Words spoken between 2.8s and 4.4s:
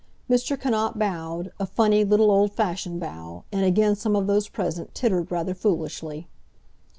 bow, and again some of